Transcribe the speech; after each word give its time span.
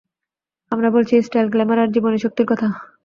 আমরা 0.71 0.89
বলছি 0.91 1.13
style, 1.21 1.47
glamour 1.49 1.79
আর 1.83 1.89
জীবনীশক্তির 1.95 2.49
কথা। 2.51 2.67